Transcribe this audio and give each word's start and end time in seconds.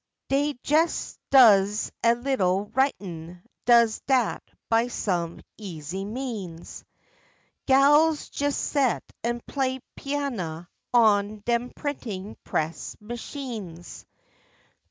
Dey 0.29 0.57
jes 0.65 1.19
does 1.29 1.91
a 2.03 2.15
little 2.15 2.71
writin'; 2.73 3.43
does 3.67 4.01
dat 4.07 4.41
by 4.67 4.87
some 4.87 5.41
easy 5.59 6.05
means; 6.05 6.83
Gals 7.67 8.31
jes 8.33 8.57
set 8.57 9.03
an' 9.23 9.41
play 9.45 9.79
piannah 9.95 10.67
on 10.91 11.43
dem 11.45 11.69
printin' 11.69 12.35
press 12.43 12.95
muchines. 12.99 14.03